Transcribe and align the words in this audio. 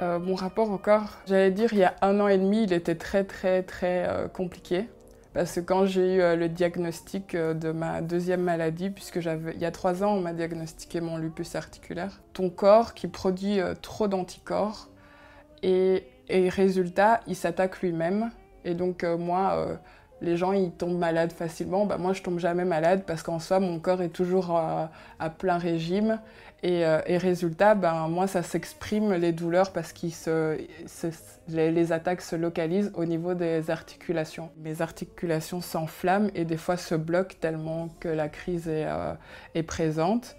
Euh, 0.00 0.18
mon 0.20 0.36
rapport 0.36 0.70
au 0.70 0.78
corps, 0.78 1.18
j'allais 1.26 1.50
dire 1.50 1.72
il 1.72 1.80
y 1.80 1.84
a 1.84 1.94
un 2.02 2.20
an 2.20 2.28
et 2.28 2.38
demi, 2.38 2.62
il 2.62 2.72
était 2.72 2.94
très 2.94 3.24
très 3.24 3.62
très 3.62 4.08
euh, 4.08 4.28
compliqué. 4.28 4.88
Parce 5.34 5.56
que 5.56 5.60
quand 5.60 5.86
j'ai 5.86 6.14
eu 6.16 6.20
euh, 6.20 6.36
le 6.36 6.48
diagnostic 6.48 7.34
de 7.36 7.72
ma 7.72 8.00
deuxième 8.00 8.42
maladie, 8.42 8.90
puisque 8.90 9.20
j'avais, 9.20 9.52
il 9.54 9.60
y 9.60 9.64
a 9.64 9.70
trois 9.70 10.04
ans, 10.04 10.14
on 10.14 10.20
m'a 10.20 10.32
diagnostiqué 10.32 11.00
mon 11.00 11.16
lupus 11.16 11.54
articulaire, 11.54 12.20
ton 12.32 12.48
corps 12.48 12.94
qui 12.94 13.08
produit 13.08 13.58
trop 13.82 14.08
d'anticorps 14.08 14.88
et, 15.62 16.04
et 16.28 16.48
résultat, 16.48 17.20
il 17.26 17.34
s'attaque 17.34 17.80
lui-même. 17.82 18.30
Et 18.64 18.74
donc 18.74 19.04
moi, 19.04 19.78
les 20.20 20.36
gens 20.36 20.52
ils 20.52 20.70
tombent 20.70 20.98
malades 20.98 21.32
facilement. 21.32 21.86
Bah, 21.86 21.98
moi, 21.98 22.12
je 22.12 22.22
tombe 22.22 22.38
jamais 22.38 22.64
malade 22.64 23.02
parce 23.06 23.22
qu'en 23.22 23.38
soi, 23.38 23.60
mon 23.60 23.78
corps 23.78 24.02
est 24.02 24.08
toujours 24.08 24.50
à, 24.50 24.90
à 25.18 25.30
plein 25.30 25.58
régime. 25.58 26.18
Et, 26.62 26.84
euh, 26.84 27.00
résultat, 27.06 27.74
ben, 27.74 28.08
moi, 28.08 28.26
ça 28.26 28.42
s'exprime 28.42 29.12
les 29.12 29.32
douleurs 29.32 29.72
parce 29.72 29.92
que 29.92 30.58
les, 31.48 31.92
attaques 31.92 32.20
se 32.20 32.34
localisent 32.34 32.90
au 32.94 33.04
niveau 33.04 33.34
des 33.34 33.70
articulations. 33.70 34.50
Mes 34.58 34.82
articulations 34.82 35.60
s'enflamment 35.60 36.30
et 36.34 36.44
des 36.44 36.56
fois 36.56 36.76
se 36.76 36.96
bloquent 36.96 37.36
tellement 37.40 37.88
que 38.00 38.08
la 38.08 38.28
crise 38.28 38.66
est, 38.68 38.86
euh, 38.86 39.14
présente. 39.66 40.36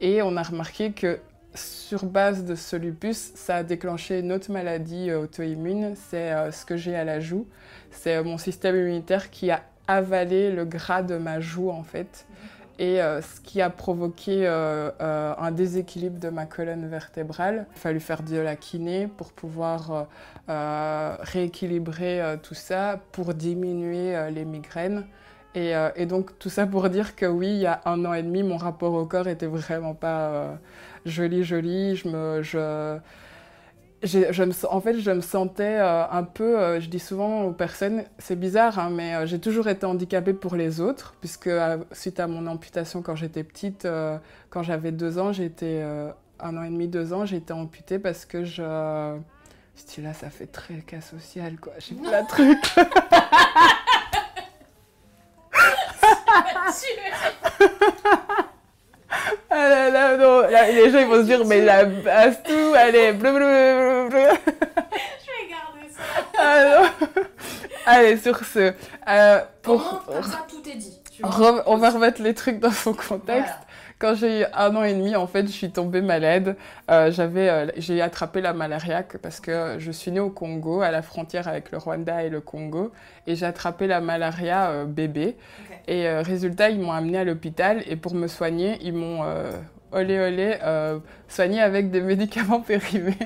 Et 0.00 0.20
on 0.20 0.36
a 0.36 0.42
remarqué 0.42 0.92
que 0.92 1.18
sur 1.54 2.04
base 2.04 2.44
de 2.44 2.54
ce 2.54 2.76
lupus, 2.76 3.32
ça 3.34 3.56
a 3.56 3.62
déclenché 3.62 4.18
une 4.18 4.32
autre 4.32 4.50
maladie 4.50 5.10
euh, 5.10 5.22
auto-immune, 5.22 5.94
c'est 5.94 6.32
euh, 6.32 6.50
ce 6.50 6.64
que 6.64 6.76
j'ai 6.76 6.96
à 6.96 7.04
la 7.04 7.20
joue. 7.20 7.46
C'est 7.94 8.16
euh, 8.16 8.24
mon 8.24 8.38
système 8.38 8.76
immunitaire 8.76 9.30
qui 9.30 9.50
a 9.50 9.62
avalé 9.86 10.50
le 10.50 10.64
gras 10.64 11.02
de 11.02 11.16
ma 11.16 11.40
joue 11.40 11.70
en 11.70 11.82
fait. 11.82 12.26
Et 12.78 13.00
euh, 13.00 13.22
ce 13.22 13.40
qui 13.40 13.62
a 13.62 13.70
provoqué 13.70 14.46
euh, 14.46 14.90
euh, 15.00 15.34
un 15.38 15.52
déséquilibre 15.52 16.18
de 16.18 16.28
ma 16.28 16.44
colonne 16.44 16.88
vertébrale. 16.88 17.66
Il 17.70 17.76
a 17.76 17.80
fallu 17.80 18.00
faire 18.00 18.22
de 18.22 18.36
la 18.36 18.56
kiné 18.56 19.06
pour 19.06 19.32
pouvoir 19.32 20.06
rééquilibrer 20.48 22.36
tout 22.42 22.54
ça, 22.54 23.00
pour 23.12 23.34
diminuer 23.34 24.30
les 24.30 24.44
migraines. 24.44 25.06
Et, 25.54 25.72
et, 25.94 26.06
donc 26.06 26.36
tout 26.40 26.48
ça 26.48 26.66
pour 26.66 26.88
dire 26.90 27.14
que 27.14 27.26
oui, 27.26 27.46
il 27.46 27.58
y 27.58 27.66
a 27.66 27.80
un 27.84 28.04
an 28.04 28.12
et 28.12 28.24
demi, 28.24 28.42
mon 28.42 28.56
rapport 28.56 28.92
au 28.92 29.06
corps 29.06 29.28
était 29.28 29.46
vraiment 29.46 29.94
pas 29.94 30.58
joli, 31.06 31.44
joli. 31.44 31.94
Je 31.94 32.08
me, 32.08 32.42
je, 32.42 32.98
en 34.70 34.80
fait, 34.80 34.98
je 34.98 35.10
me 35.10 35.20
sentais 35.20 35.78
euh, 35.78 36.08
un 36.10 36.24
peu, 36.24 36.58
euh, 36.58 36.80
je 36.80 36.88
dis 36.88 36.98
souvent 36.98 37.44
aux 37.44 37.52
personnes, 37.52 38.04
c'est 38.18 38.38
bizarre, 38.38 38.78
hein, 38.78 38.90
mais 38.90 39.14
euh, 39.14 39.26
j'ai 39.26 39.38
toujours 39.38 39.68
été 39.68 39.86
handicapée 39.86 40.34
pour 40.34 40.56
les 40.56 40.80
autres, 40.80 41.14
puisque 41.20 41.50
suite 41.92 42.20
à 42.20 42.26
mon 42.26 42.46
amputation 42.46 43.02
quand 43.02 43.16
j'étais 43.16 43.44
petite, 43.44 43.86
quand 44.50 44.62
j'avais 44.62 44.92
deux 44.92 45.18
ans, 45.18 45.32
j'étais 45.32 45.82
un 46.40 46.56
an 46.56 46.62
et 46.62 46.70
demi, 46.70 46.88
deux 46.88 47.12
ans, 47.12 47.24
été 47.24 47.52
amputée 47.52 47.98
parce 47.98 48.24
que 48.24 48.44
je... 48.44 49.16
Je 49.76 49.82
dis 49.92 50.02
là, 50.02 50.14
ça 50.14 50.30
fait 50.30 50.46
très 50.46 50.76
cas 50.82 51.00
social, 51.00 51.58
quoi. 51.58 51.72
J'ai 51.78 51.96
plein 51.96 52.22
de 52.22 52.28
trucs. 52.28 52.76
les 60.72 60.90
gens 60.90 60.98
ils 60.98 61.06
vont 61.06 61.16
se 61.22 61.26
dire, 61.26 61.44
mais 61.46 61.60
la 61.64 61.84
bleu, 61.84 62.02
bleu, 63.12 63.32
bleu, 63.32 64.08
bleu. 64.10 64.28
Je 64.40 65.30
vais 65.30 65.50
garder 65.50 65.88
ça. 65.90 66.02
Ah 66.38 66.64
non. 66.82 66.88
Allez, 67.86 68.16
sur 68.16 68.38
ce, 68.44 68.72
euh, 69.08 69.40
pour, 69.62 70.02
Comment, 70.06 70.20
comme 70.20 70.30
ça, 70.30 70.46
tout 70.48 70.62
est 70.68 70.76
dit. 70.76 71.00
re- 71.22 71.62
on 71.66 71.76
va 71.76 71.90
remettre 71.90 72.22
les 72.22 72.34
trucs 72.34 72.58
dans 72.58 72.70
son 72.70 72.92
contexte. 72.94 73.26
Voilà. 73.26 73.60
Quand 73.98 74.14
j'ai 74.16 74.40
eu 74.40 74.44
un 74.52 74.74
an 74.74 74.82
et 74.82 74.92
demi, 74.92 75.14
en 75.16 75.26
fait, 75.26 75.46
je 75.46 75.52
suis 75.52 75.70
tombée 75.70 76.00
malade. 76.00 76.56
Euh, 76.90 77.10
j'avais, 77.12 77.48
euh, 77.48 77.66
j'ai 77.76 78.02
attrapé 78.02 78.40
la 78.40 78.52
malaria 78.52 79.04
parce 79.22 79.38
que 79.40 79.76
je 79.78 79.90
suis 79.92 80.10
née 80.10 80.20
au 80.20 80.30
Congo, 80.30 80.80
à 80.82 80.90
la 80.90 81.00
frontière 81.00 81.46
avec 81.46 81.70
le 81.70 81.78
Rwanda 81.78 82.22
et 82.24 82.28
le 82.28 82.40
Congo, 82.40 82.90
et 83.26 83.36
j'ai 83.36 83.46
attrapé 83.46 83.86
la 83.86 84.00
malaria 84.00 84.70
euh, 84.70 84.84
bébé. 84.84 85.36
Ok. 85.60 85.76
Et 85.88 86.08
euh, 86.08 86.22
résultat, 86.22 86.70
ils 86.70 86.80
m'ont 86.80 86.92
amené 86.92 87.18
à 87.18 87.24
l'hôpital 87.24 87.82
et 87.86 87.96
pour 87.96 88.14
me 88.14 88.26
soigner, 88.26 88.78
ils 88.82 88.92
m'ont 88.94 89.22
olé 89.94 90.18
olé 90.18 90.58
euh, 90.62 90.98
avec 91.38 91.90
des 91.90 92.00
médicaments 92.00 92.60
périmés. 92.66 93.16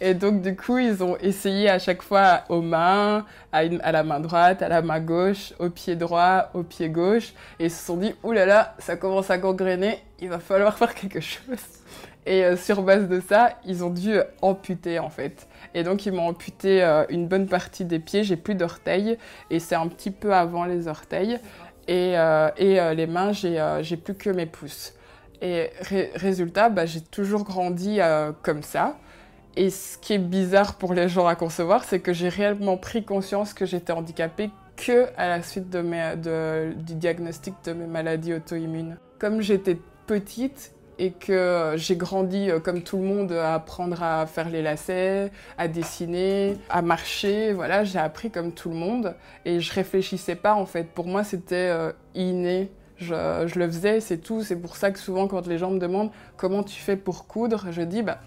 Et 0.00 0.14
donc 0.14 0.42
du 0.42 0.56
coup, 0.56 0.78
ils 0.78 1.02
ont 1.02 1.16
essayé 1.18 1.70
à 1.70 1.78
chaque 1.78 2.02
fois 2.02 2.42
aux 2.48 2.60
mains, 2.60 3.24
à, 3.52 3.64
la 3.64 4.02
main 4.02 4.20
droite, 4.20 4.62
à 4.62 4.68
la 4.68 4.82
main 4.82 5.00
gauche, 5.00 5.52
au 5.58 5.70
pied 5.70 5.96
droit, 5.96 6.50
au 6.54 6.62
pied 6.62 6.88
gauche, 6.88 7.32
et 7.58 7.66
ils 7.66 7.70
se 7.70 7.84
sont 7.84 7.96
dit, 7.96 8.14
oulala, 8.22 8.46
là 8.46 8.54
là, 8.54 8.74
ça 8.78 8.96
commence 8.96 9.30
à 9.30 9.38
gangréner, 9.38 9.98
il 10.20 10.28
va 10.28 10.38
falloir 10.38 10.76
faire 10.78 10.94
quelque 10.94 11.20
chose. 11.20 11.58
Et 12.26 12.44
euh, 12.44 12.56
sur 12.56 12.82
base 12.82 13.08
de 13.08 13.20
ça, 13.20 13.58
ils 13.66 13.84
ont 13.84 13.90
dû 13.90 14.18
amputer 14.40 14.98
en 14.98 15.10
fait. 15.10 15.46
Et 15.74 15.82
donc 15.82 16.06
ils 16.06 16.12
m'ont 16.12 16.28
amputé 16.28 16.82
euh, 16.82 17.04
une 17.10 17.28
bonne 17.28 17.46
partie 17.46 17.84
des 17.84 17.98
pieds, 17.98 18.24
j'ai 18.24 18.36
plus 18.36 18.54
d'orteils, 18.54 19.18
et 19.50 19.58
c'est 19.60 19.74
un 19.74 19.88
petit 19.88 20.10
peu 20.10 20.34
avant 20.34 20.64
les 20.64 20.88
orteils. 20.88 21.38
Et, 21.86 22.14
euh, 22.16 22.50
les 22.94 23.06
mains, 23.06 23.32
j'ai 23.32 23.96
plus 23.96 24.14
que 24.14 24.30
mes 24.30 24.46
pouces. 24.46 24.94
Et 25.44 25.70
ré- 25.80 26.10
résultat, 26.14 26.70
bah, 26.70 26.86
j'ai 26.86 27.02
toujours 27.02 27.44
grandi 27.44 28.00
euh, 28.00 28.32
comme 28.42 28.62
ça. 28.62 28.96
Et 29.56 29.68
ce 29.70 29.98
qui 29.98 30.14
est 30.14 30.18
bizarre 30.18 30.74
pour 30.74 30.94
les 30.94 31.08
gens 31.08 31.26
à 31.26 31.36
concevoir, 31.36 31.84
c'est 31.84 32.00
que 32.00 32.12
j'ai 32.12 32.30
réellement 32.30 32.76
pris 32.76 33.04
conscience 33.04 33.52
que 33.54 33.66
j'étais 33.66 33.92
handicapée 33.92 34.50
que 34.76 35.06
à 35.16 35.28
la 35.28 35.42
suite 35.42 35.70
du 35.70 36.94
diagnostic 36.94 37.54
de 37.64 37.74
mes 37.74 37.86
maladies 37.86 38.34
auto-immunes. 38.34 38.96
Comme 39.20 39.42
j'étais 39.42 39.78
petite 40.06 40.72
et 40.98 41.12
que 41.12 41.74
j'ai 41.76 41.96
grandi 41.96 42.50
euh, 42.50 42.58
comme 42.58 42.82
tout 42.82 42.96
le 42.96 43.04
monde 43.04 43.32
à 43.32 43.54
apprendre 43.54 44.02
à 44.02 44.26
faire 44.26 44.48
les 44.48 44.62
lacets, 44.62 45.30
à 45.58 45.68
dessiner, 45.68 46.56
à 46.70 46.82
marcher, 46.82 47.52
voilà, 47.52 47.84
j'ai 47.84 47.98
appris 47.98 48.30
comme 48.30 48.52
tout 48.52 48.70
le 48.70 48.76
monde 48.76 49.14
et 49.44 49.60
je 49.60 49.72
réfléchissais 49.72 50.36
pas 50.36 50.54
en 50.54 50.66
fait. 50.66 50.84
Pour 50.84 51.06
moi, 51.06 51.22
c'était 51.22 51.68
euh, 51.70 51.92
inné. 52.14 52.70
Je, 52.96 53.58
le 53.58 53.66
faisais, 53.66 54.00
c'est 54.00 54.18
tout. 54.18 54.42
C'est 54.42 54.56
pour 54.56 54.76
ça 54.76 54.90
que 54.90 54.98
souvent, 54.98 55.26
quand 55.26 55.46
les 55.46 55.58
gens 55.58 55.70
me 55.70 55.78
demandent 55.78 56.10
comment 56.36 56.62
tu 56.62 56.80
fais 56.80 56.96
pour 56.96 57.26
coudre, 57.26 57.66
je 57.70 57.82
dis 57.82 58.02
bah 58.02 58.18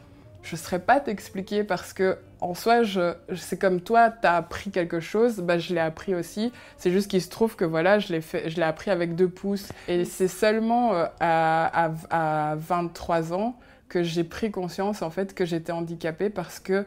je 0.44 0.56
ne 0.56 0.60
saurais 0.60 0.80
pas 0.80 1.00
t'expliquer 1.00 1.64
parce 1.64 1.92
que 1.94 2.18
en 2.40 2.54
soi, 2.54 2.84
je, 2.84 3.16
c'est 3.36 3.60
comme 3.60 3.82
toi, 3.82 4.10
tu 4.10 4.28
as 4.28 4.36
appris 4.36 4.70
quelque 4.70 5.00
chose, 5.00 5.40
bah, 5.40 5.58
je 5.58 5.74
l'ai 5.74 5.80
appris 5.80 6.16
aussi. 6.16 6.54
C'est 6.78 6.92
juste 6.92 7.10
qu'il 7.10 7.22
se 7.22 7.30
trouve 7.30 7.56
que 7.56 7.66
voilà, 7.66 8.00
je 8.00 8.14
l'ai 8.14 8.22
fait, 8.22 8.50
je 8.50 8.58
l'ai 8.58 8.64
appris 8.64 8.92
avec 8.92 9.16
deux 9.16 9.28
pouces. 9.28 9.70
Et 9.88 10.06
c'est 10.06 10.28
seulement 10.28 10.94
euh, 10.94 11.06
à, 11.20 11.88
à, 11.88 12.52
à 12.52 12.56
23 12.56 13.34
ans 13.34 13.58
que 13.90 14.04
j'ai 14.04 14.24
pris 14.24 14.52
conscience 14.52 15.02
en 15.02 15.10
fait 15.10 15.34
que 15.34 15.46
j'étais 15.46 15.72
handicapée 15.72 16.30
parce 16.30 16.60
que 16.60 16.86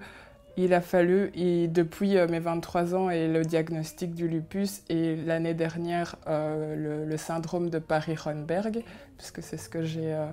il 0.64 0.74
a 0.74 0.80
fallu, 0.80 1.30
et 1.34 1.68
depuis 1.68 2.16
euh, 2.16 2.28
mes 2.28 2.38
23 2.38 2.94
ans 2.94 3.10
et 3.10 3.28
le 3.28 3.44
diagnostic 3.44 4.14
du 4.14 4.28
lupus 4.28 4.82
et 4.88 5.16
l'année 5.16 5.54
dernière 5.54 6.16
euh, 6.28 7.06
le, 7.06 7.16
syndrome 7.16 7.70
de 7.70 7.78
Paris-Ronberg, 7.78 8.82
puisque 9.16 9.42
c'est 9.42 9.56
ce 9.56 9.68
que 9.68 9.82
j'ai 9.82 10.12
euh, 10.12 10.26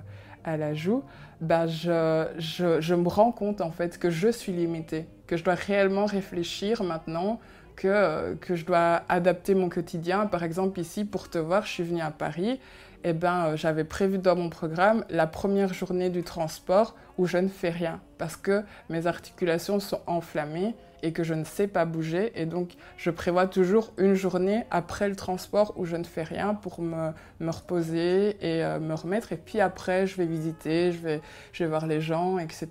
à 0.44 0.56
la 0.56 0.74
joue, 0.74 1.02
bah 1.40 1.66
je, 1.66 2.26
je, 2.38 2.94
me 2.94 3.08
rends 3.08 3.32
compte 3.32 3.60
en 3.60 3.70
fait 3.70 3.98
que 3.98 4.10
je 4.10 4.28
suis 4.28 4.52
limitée, 4.52 5.06
que 5.26 5.36
je 5.36 5.44
dois 5.44 5.54
réellement 5.54 6.06
réfléchir 6.06 6.82
maintenant, 6.82 7.40
que, 7.76 8.34
que 8.34 8.54
je 8.54 8.64
dois 8.64 9.02
adapter 9.08 9.54
mon 9.54 9.68
quotidien. 9.68 10.26
Par 10.26 10.42
exemple, 10.42 10.80
ici, 10.80 11.04
pour 11.04 11.30
te 11.30 11.38
voir, 11.38 11.64
je 11.64 11.72
suis 11.72 11.84
venue 11.84 12.00
à 12.00 12.10
Paris, 12.10 12.58
et 13.04 13.12
ben, 13.12 13.46
euh, 13.46 13.56
j'avais 13.56 13.84
prévu 13.84 14.18
dans 14.18 14.36
mon 14.36 14.50
programme 14.50 15.04
la 15.10 15.26
première 15.26 15.72
journée 15.72 16.10
du 16.10 16.22
transport 16.22 16.94
où 17.16 17.26
je 17.26 17.38
ne 17.38 17.48
fais 17.48 17.70
rien 17.70 18.00
parce 18.18 18.36
que 18.36 18.62
mes 18.88 19.06
articulations 19.06 19.80
sont 19.80 20.00
enflammées 20.06 20.74
et 21.02 21.12
que 21.12 21.22
je 21.22 21.34
ne 21.34 21.44
sais 21.44 21.68
pas 21.68 21.84
bouger. 21.84 22.32
Et 22.34 22.44
donc, 22.44 22.72
je 22.96 23.10
prévois 23.10 23.46
toujours 23.46 23.92
une 23.98 24.14
journée 24.14 24.64
après 24.72 25.08
le 25.08 25.14
transport 25.14 25.74
où 25.76 25.84
je 25.84 25.94
ne 25.94 26.02
fais 26.02 26.24
rien 26.24 26.54
pour 26.54 26.80
me, 26.80 27.12
reposer 27.40 28.36
et 28.40 28.64
euh, 28.64 28.80
me 28.80 28.94
remettre. 28.94 29.32
Et 29.32 29.36
puis 29.36 29.60
après, 29.60 30.08
je 30.08 30.16
vais 30.16 30.26
visiter, 30.26 30.92
je 30.92 30.98
vais, 30.98 31.66
voir 31.66 31.86
les 31.86 32.00
gens, 32.00 32.38
etc. 32.38 32.68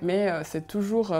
Mais 0.00 0.30
euh, 0.30 0.42
c'est 0.44 0.68
toujours, 0.68 1.12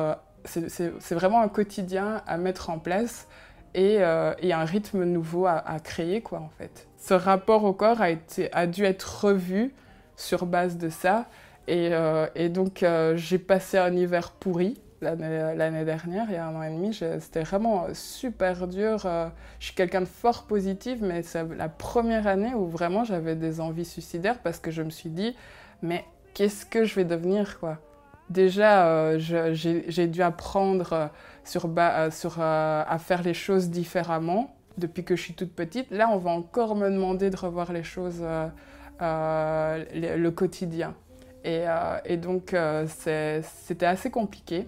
c'est 0.45 1.15
vraiment 1.15 1.41
un 1.41 1.49
quotidien 1.49 2.23
à 2.29 2.37
mettre 2.37 2.71
en 2.71 2.79
place 2.79 3.27
et, 3.75 3.97
et 3.97 4.53
un 4.53 4.65
rythme 4.65 5.03
nouveau 5.03 5.47
à, 5.47 5.57
à 5.59 5.81
créer, 5.81 6.23
quoi, 6.23 6.39
en 6.39 6.51
fait. 6.57 6.87
Ce 7.07 7.15
rapport 7.15 7.63
au 7.63 7.73
corps 7.73 8.01
a, 8.01 8.67
dû 8.67 8.85
être 8.85 9.27
revu 9.27 9.73
sur 10.17 10.45
base 10.45 10.77
de 10.77 10.89
ça. 10.89 11.27
Et, 11.69 11.91
euh, 11.93 12.27
donc, 12.49 12.83
euh, 12.83 13.17
j'ai 13.17 13.39
passé 13.39 13.79
un 13.79 13.95
hiver 13.95 14.33
pourri 14.33 14.81
l'année 15.03 15.85
dernière, 15.85 16.25
il 16.29 16.35
y 16.35 16.37
a 16.37 16.47
un 16.47 16.57
an 16.57 16.63
et 16.63 16.71
demi. 16.71 16.95
C'était 16.95 17.43
vraiment 17.43 17.87
super 17.93 18.67
dur. 18.67 19.03
Euh, 19.05 19.29
je 19.61 19.67
suis 19.67 19.75
quelqu'un 19.75 20.01
de 20.01 20.07
fort 20.07 20.45
positif, 20.45 20.99
mais 21.01 21.23
c'est 21.23 21.45
la 21.57 21.69
première 21.69 22.27
année 22.27 22.55
où 22.55 22.67
vraiment 22.67 23.05
j'avais 23.05 23.37
des 23.37 23.61
envies 23.61 23.85
suicidaires 23.85 24.41
parce 24.41 24.59
que 24.59 24.73
je 24.73 24.83
me 24.83 24.91
suis 24.91 25.11
dit, 25.11 25.37
mais 25.83 26.05
qu'est-ce 26.35 26.67
que 26.67 26.85
je 26.85 26.97
vais 26.97 27.05
devenir, 27.05 27.61
quoi? 27.61 27.79
Déjà, 28.31 29.17
j'ai 29.19 30.07
dû 30.09 30.23
apprendre 30.23 30.93
à 30.93 32.99
faire 32.99 33.23
les 33.23 33.35
choses 33.35 33.71
différemment 33.71 34.56
depuis 34.79 35.05
que 35.05 35.17
je 35.17 35.23
suis 35.23 35.35
toute 35.35 35.53
petite. 35.53 35.91
Là, 35.91 36.09
on 36.11 36.19
va 36.19 36.31
encore 36.31 36.75
me 36.77 36.91
demander 36.91 37.31
de 37.31 37.37
revoir 37.37 37.73
les 37.73 37.83
choses, 37.83 38.21
euh, 38.21 38.49
euh, 39.03 39.85
le, 39.95 40.31
quotidien. 40.31 40.95
Et, 41.45 41.65
euh, 41.67 42.17
donc, 42.17 42.55
c'était 42.87 43.87
assez 43.87 44.11
compliqué. 44.11 44.67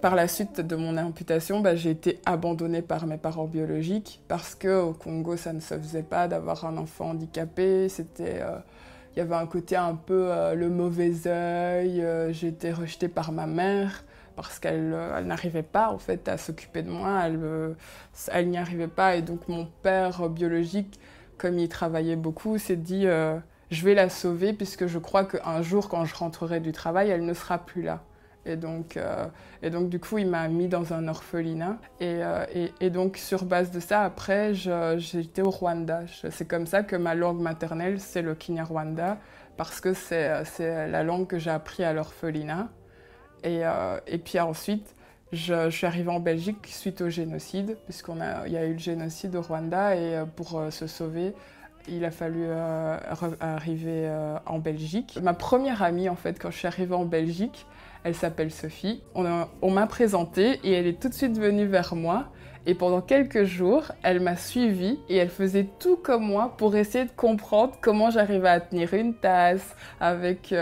Par 0.00 0.14
la 0.14 0.28
suite 0.28 0.60
de 0.60 0.76
mon 0.76 0.96
amputation, 0.98 1.60
bah, 1.60 1.74
j'ai 1.74 1.90
été 1.90 2.20
abandonnée 2.26 2.82
par 2.82 3.06
mes 3.06 3.16
parents 3.16 3.46
biologiques 3.46 4.22
parce 4.28 4.54
qu'au 4.54 4.92
Congo, 4.92 5.36
ça 5.36 5.52
ne 5.52 5.60
se 5.60 5.74
faisait 5.74 6.02
pas 6.02 6.28
d'avoir 6.28 6.64
un 6.64 6.76
enfant 6.76 7.10
handicapé. 7.10 7.88
C'était 7.88 8.42
il 9.14 9.18
y 9.18 9.22
avait 9.22 9.34
un 9.34 9.46
côté 9.46 9.74
un 9.74 9.94
peu 9.94 10.30
le 10.54 10.68
mauvais 10.68 11.26
œil, 11.26 12.06
j'ai 12.30 12.48
été 12.48 12.72
rejetée 12.72 13.08
par 13.08 13.32
ma 13.32 13.46
mère 13.46 14.04
parce 14.36 14.58
qu'elle 14.58 14.92
euh, 14.94 15.20
n'arrivait 15.22 15.62
pas 15.62 15.90
en 15.90 15.98
fait 15.98 16.28
à 16.28 16.36
s'occuper 16.36 16.82
de 16.82 16.90
moi, 16.90 17.22
elle, 17.24 17.40
euh, 17.42 17.74
elle 18.30 18.50
n'y 18.50 18.58
arrivait 18.58 18.86
pas 18.86 19.16
et 19.16 19.22
donc 19.22 19.48
mon 19.48 19.66
père 19.82 20.28
biologique, 20.28 21.00
comme 21.38 21.58
il 21.58 21.68
travaillait 21.68 22.16
beaucoup, 22.16 22.58
s'est 22.58 22.76
dit 22.76 23.06
euh, 23.06 23.38
je 23.70 23.84
vais 23.84 23.94
la 23.94 24.10
sauver 24.10 24.52
puisque 24.52 24.86
je 24.86 24.98
crois 24.98 25.24
qu'un 25.24 25.62
jour 25.62 25.88
quand 25.88 26.04
je 26.04 26.14
rentrerai 26.14 26.60
du 26.60 26.72
travail, 26.72 27.10
elle 27.10 27.24
ne 27.24 27.34
sera 27.34 27.58
plus 27.58 27.82
là. 27.82 28.02
Et 28.48 28.54
donc, 28.54 28.96
et 29.60 29.70
donc 29.70 29.88
du 29.88 29.98
coup, 29.98 30.18
il 30.18 30.28
m'a 30.28 30.46
mis 30.46 30.68
dans 30.68 30.92
un 30.92 31.08
orphelinat. 31.08 31.78
Et, 31.98 32.90
donc 32.90 33.16
sur 33.16 33.44
base 33.44 33.72
de 33.72 33.80
ça, 33.80 34.02
après, 34.02 34.52
été 34.52 35.42
au 35.42 35.50
Rwanda. 35.50 36.02
C'est 36.30 36.46
comme 36.46 36.64
ça 36.64 36.84
que 36.84 36.94
ma 36.94 37.16
langue 37.16 37.40
maternelle, 37.40 37.98
c'est 37.98 38.22
le 38.22 38.36
Kinyarwanda, 38.36 39.18
parce 39.56 39.80
que 39.80 39.94
c'est 39.94 40.44
la 40.86 41.02
langue 41.02 41.26
que 41.26 41.40
j'ai 41.40 41.50
appris 41.50 41.82
à 41.82 41.92
l'orphelinat. 41.92 42.68
Euh, 43.44 44.00
et, 44.06 44.18
puis 44.18 44.38
ensuite, 44.40 44.94
je, 45.32 45.70
suis 45.70 45.86
arrivée 45.86 46.10
en 46.10 46.20
Belgique 46.20 46.66
suite 46.66 47.00
au 47.00 47.10
génocide, 47.10 47.76
puisqu'il 47.84 48.52
y 48.52 48.56
a 48.56 48.64
eu 48.64 48.72
le 48.72 48.78
génocide 48.78 49.36
au 49.36 49.42
Rwanda, 49.42 49.94
et 49.94 50.16
euh, 50.16 50.24
pour 50.24 50.58
euh, 50.58 50.70
se 50.70 50.86
sauver, 50.86 51.34
il 51.88 52.04
a 52.04 52.10
fallu 52.10 52.48
arriver 53.38 54.12
en 54.44 54.58
Belgique. 54.58 55.20
Ma 55.22 55.34
première 55.34 55.84
amie, 55.84 56.08
en 56.08 56.16
fait, 56.16 56.36
quand 56.36 56.50
je 56.50 56.58
suis 56.58 56.66
arrivée 56.66 56.96
en 56.96 57.04
Belgique, 57.04 57.64
elle 58.02 58.16
s'appelle 58.16 58.50
Sophie. 58.50 59.04
On, 59.14 59.70
m'a 59.70 59.86
présentée 59.86 60.58
et 60.64 60.72
elle 60.72 60.88
est 60.88 61.00
tout 61.00 61.08
de 61.08 61.14
suite 61.14 61.38
venue 61.38 61.66
vers 61.66 61.94
moi. 61.94 62.26
Et 62.66 62.74
pendant 62.74 63.00
quelques 63.00 63.44
jours, 63.44 63.92
elle 64.02 64.20
m'a 64.20 64.36
suivie 64.36 64.98
et 65.08 65.16
elle 65.16 65.28
faisait 65.28 65.68
tout 65.78 65.96
comme 65.96 66.24
moi 66.24 66.54
pour 66.58 66.74
essayer 66.76 67.04
de 67.04 67.10
comprendre 67.16 67.74
comment 67.80 68.10
j'arrivais 68.10 68.48
à 68.48 68.60
tenir 68.60 68.92
une 68.92 69.14
tasse 69.14 69.76
avec, 70.00 70.52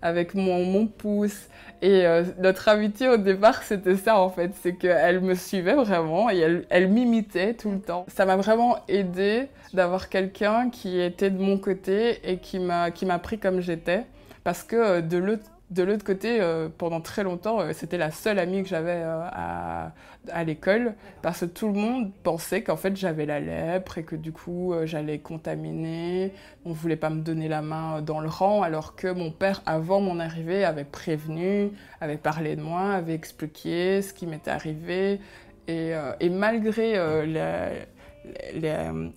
avec 0.00 0.34
mon, 0.34 0.64
mon 0.64 0.86
pouce. 0.86 1.48
Et 1.82 2.06
euh, 2.06 2.22
notre 2.38 2.68
amitié 2.68 3.08
au 3.08 3.16
départ, 3.16 3.64
c'était 3.64 3.96
ça 3.96 4.16
en 4.16 4.30
fait, 4.30 4.52
c'est 4.62 4.76
qu'elle 4.76 5.20
me 5.20 5.34
suivait 5.34 5.74
vraiment 5.74 6.30
et 6.30 6.38
elle, 6.38 6.64
elle 6.70 6.88
m'imitait 6.88 7.54
tout 7.54 7.72
le 7.72 7.80
temps. 7.80 8.06
Ça 8.06 8.24
m'a 8.24 8.36
vraiment 8.36 8.78
aidé 8.86 9.48
d'avoir 9.74 10.08
quelqu'un 10.08 10.70
qui 10.70 11.00
était 11.00 11.30
de 11.30 11.42
mon 11.42 11.58
côté 11.58 12.20
et 12.24 12.38
qui 12.38 12.60
m'a 12.60 13.18
pris 13.18 13.38
comme 13.38 13.60
j'étais. 13.60 14.04
Parce 14.44 14.62
que 14.62 14.76
euh, 14.76 15.00
de 15.00 15.18
l'autre 15.18 15.44
de 15.72 15.82
l'autre 15.82 16.04
côté, 16.04 16.40
euh, 16.40 16.68
pendant 16.76 17.00
très 17.00 17.22
longtemps, 17.22 17.60
euh, 17.60 17.72
c'était 17.72 17.96
la 17.96 18.10
seule 18.10 18.38
amie 18.38 18.62
que 18.62 18.68
j'avais 18.68 19.02
euh, 19.02 19.22
à, 19.32 20.44
l'école 20.44 20.94
parce 21.22 21.40
que 21.40 21.44
tout 21.46 21.66
le 21.66 21.74
monde 21.74 22.12
pensait 22.22 22.62
qu'en 22.62 22.76
fait 22.76 22.96
j'avais 22.96 23.26
la 23.26 23.40
lèpre 23.40 23.98
et 23.98 24.04
que 24.04 24.14
du 24.14 24.30
coup 24.32 24.72
j'allais 24.84 25.18
contaminer. 25.18 26.32
On 26.64 26.72
voulait 26.72 26.96
pas 26.96 27.10
me 27.10 27.22
donner 27.22 27.48
la 27.48 27.62
main 27.62 28.02
dans 28.02 28.20
le 28.20 28.28
rang 28.28 28.62
alors 28.62 28.94
que 28.94 29.08
mon 29.08 29.32
père, 29.32 29.62
avant 29.66 30.00
mon 30.00 30.20
arrivée, 30.20 30.64
avait 30.64 30.84
prévenu, 30.84 31.70
avait 32.00 32.18
parlé 32.18 32.54
de 32.54 32.62
moi, 32.62 32.92
avait 32.92 33.14
expliqué 33.14 34.00
ce 34.02 34.12
qui 34.12 34.26
m'était 34.26 34.52
arrivé. 34.52 35.20
Et, 35.66 35.94
malgré 36.30 36.94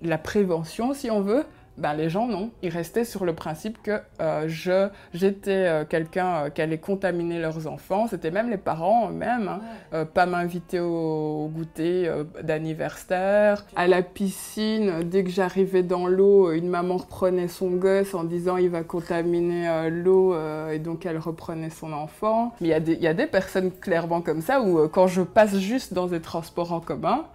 la 0.02 0.18
prévention, 0.18 0.94
si 0.94 1.12
on 1.12 1.22
veut, 1.22 1.46
ben, 1.78 1.94
les 1.94 2.10
gens, 2.10 2.28
non. 2.28 2.52
Ils 2.62 2.70
restaient 2.70 3.04
sur 3.04 3.26
le 3.26 3.34
principe 3.34 3.82
que 3.84 4.00
euh, 4.22 4.46
je, 4.48 4.88
j'étais 5.14 5.52
euh, 5.52 5.84
quelqu'un 5.84 6.46
euh, 6.46 6.50
qui 6.50 6.62
allait 6.62 6.78
contaminer 6.78 7.40
leurs 7.40 7.68
enfants. 7.68 8.08
C'était 8.08 8.32
même 8.32 8.50
les 8.50 8.58
parents 8.58 9.10
eux-mêmes. 9.10 9.60
Hein. 9.92 10.06
pas 10.14 10.26
m'inviter 10.26 10.80
au, 10.80 11.50
goûter 11.54 12.10
d'anniversaire. 12.44 13.66
À 13.76 13.88
la 13.88 14.02
piscine, 14.02 15.04
dès 15.04 15.24
que 15.24 15.30
j'arrivais 15.30 15.84
dans 15.84 16.08
l'eau, 16.08 16.52
une 16.52 16.70
maman 16.70 16.98
reprenait 16.98 17.48
son 17.48 17.72
gosse 17.72 18.14
en 18.14 18.24
disant 18.24 18.58
il 18.58 18.70
va 18.70 18.84
contaminer 18.84 19.90
l'eau 19.90 20.36
et 20.70 20.80
donc 20.80 21.06
elle 21.06 21.18
reprenait 21.18 21.70
son 21.70 21.94
enfant. 21.94 22.54
Mais 22.62 22.70
il 22.70 22.90
y, 22.90 23.04
y, 23.04 23.08
a 23.08 23.14
des 23.14 23.28
personnes 23.28 23.72
clairement 23.72 24.22
comme 24.22 24.42
ça 24.42 24.62
où 24.62 24.88
quand 24.88 25.08
je 25.08 25.22
passe 25.22 25.58
juste 25.58 25.94
dans 25.94 26.08
des 26.08 26.22
transports 26.22 26.72
en 26.72 26.80
commun, 26.80 27.26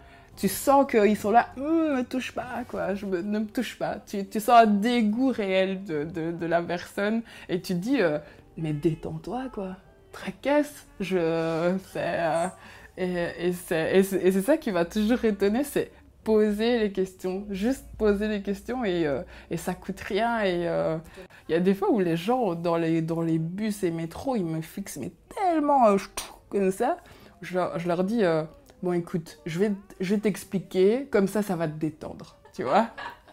tu 0.41 0.49
sens 0.49 0.87
qu'ils 0.91 1.19
sont 1.19 1.31
là, 1.31 1.51
ne 1.59 1.63
hum, 1.63 1.97
me 1.99 2.03
touche 2.03 2.33
pas, 2.33 2.65
quoi, 2.67 2.95
je 2.95 3.05
ne 3.05 3.39
me 3.41 3.47
touche 3.47 3.79
pas. 3.79 3.97
Tu, 4.07 4.27
tu, 4.27 4.41
sens 4.41 4.63
un 4.63 4.67
dégoût 4.67 5.29
réel 5.29 5.85
de, 5.85 6.05
de, 6.05 6.47
la 6.47 6.63
personne 6.63 7.21
et 7.51 7.61
tu 7.61 7.75
dis, 7.75 8.01
euh, 8.01 8.19
mais 8.57 8.73
détends-toi, 8.73 9.51
quoi, 9.53 9.77
tracasse. 10.13 10.87
Je, 10.99 11.19
euh, 11.19 11.77
et, 12.97 13.51
et 13.51 13.53
c'est 13.53 14.43
ça 14.43 14.57
qui 14.57 14.71
va 14.71 14.87
toujours 14.87 15.23
étonner, 15.27 15.63
c'est 15.63 15.91
poser 16.25 16.79
les 16.79 16.91
questions, 16.91 17.45
juste 17.51 17.85
poser 17.99 18.29
les 18.29 18.41
questions 18.41 18.83
et, 18.83 19.07
euh, 19.07 19.21
et 19.51 19.59
ça 19.59 19.75
coûte 19.75 20.01
rien. 20.01 20.43
Et 20.43 20.65
il 21.51 21.53
y 21.53 21.55
a 21.55 21.61
des 21.61 21.75
fois 21.75 21.91
où 21.91 22.01
les 22.01 22.17
gens 22.17 22.55
dans 22.55 22.79
les, 22.79 23.03
dans 23.03 23.21
les 23.21 23.39
bus 23.39 23.83
et 23.83 23.91
métros, 23.91 24.37
ils 24.37 24.47
me 24.47 24.63
fixent 24.63 24.97
mais 24.97 25.13
tellement 25.37 25.97
comme 26.49 26.71
ça, 26.71 26.97
je 27.43 27.59
je 27.77 27.89
leur 27.89 28.05
dis 28.05 28.23
bon 28.83 28.93
écoute, 28.93 29.39
je 29.47 29.59
vais, 29.59 29.73
je 30.01 30.15
vais 30.15 30.21
t'expliquer, 30.21 31.07
comme 31.11 31.29
ça, 31.29 31.43
ça 31.43 31.57
va 31.57 31.69
te 31.69 31.79
détendre, 31.79 32.37
tu 32.55 32.63
vois 32.63 32.89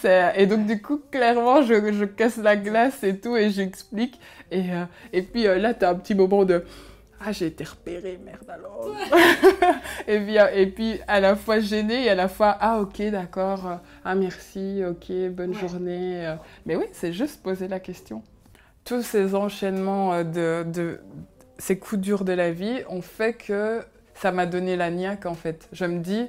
ça, 0.00 0.36
Et 0.36 0.46
donc 0.46 0.66
du 0.66 0.82
coup, 0.82 1.00
clairement, 1.10 1.62
je, 1.62 1.92
je, 1.92 2.04
casse 2.04 2.36
la 2.38 2.56
glace 2.56 3.04
et 3.04 3.18
tout, 3.18 3.36
et 3.36 3.50
j'explique. 3.50 4.18
Et, 4.50 4.72
euh, 4.72 4.84
et 5.12 5.22
puis 5.22 5.46
euh, 5.46 5.58
là, 5.58 5.74
tu 5.74 5.84
as 5.84 5.90
un 5.90 5.94
petit 5.94 6.14
moment 6.14 6.44
de... 6.44 6.64
Ah, 7.24 7.30
j'ai 7.30 7.46
été 7.46 7.62
repérée, 7.62 8.18
merde 8.24 8.50
alors. 8.50 8.92
et, 10.08 10.18
puis, 10.18 10.38
euh, 10.40 10.48
et 10.52 10.66
puis, 10.66 10.98
à 11.06 11.20
la 11.20 11.36
fois 11.36 11.60
gênée 11.60 12.06
et 12.06 12.08
à 12.10 12.16
la 12.16 12.26
fois, 12.26 12.56
ah, 12.58 12.80
ok, 12.80 13.00
d'accord, 13.12 13.78
ah, 14.04 14.14
merci, 14.16 14.82
ok, 14.84 15.30
bonne 15.30 15.54
journée. 15.54 16.34
Mais 16.66 16.74
oui, 16.74 16.86
c'est 16.90 17.12
juste 17.12 17.40
poser 17.40 17.68
la 17.68 17.78
question. 17.78 18.24
Tous 18.84 19.02
ces 19.02 19.36
enchaînements 19.36 20.24
de, 20.24 20.64
de, 20.64 20.98
ces 21.58 21.78
coups 21.78 22.00
durs 22.00 22.24
de 22.24 22.32
la 22.32 22.50
vie 22.50 22.82
ont 22.88 23.02
fait 23.02 23.34
que 23.34 23.84
ça 24.14 24.32
m'a 24.32 24.46
donné 24.46 24.76
la 24.76 24.90
niaque 24.90 25.26
en 25.26 25.34
fait. 25.34 25.68
Je 25.72 25.84
me 25.84 26.00
dis, 26.00 26.28